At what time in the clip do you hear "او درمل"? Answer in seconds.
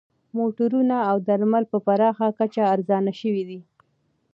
1.09-1.63